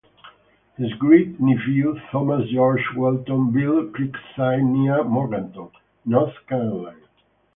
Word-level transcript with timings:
His 0.77 0.93
great 0.93 1.39
nephew 1.39 1.95
Thomas 2.11 2.49
George 2.49 2.81
Walton 2.95 3.51
built 3.51 3.93
Creekside 3.93 4.65
near 4.67 5.03
Morganton, 5.03 5.69
North 6.05 6.33
Carolina. 6.49 6.97